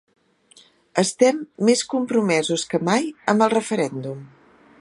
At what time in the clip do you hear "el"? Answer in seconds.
3.49-3.57